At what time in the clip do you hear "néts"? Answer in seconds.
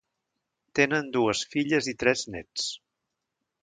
2.37-2.69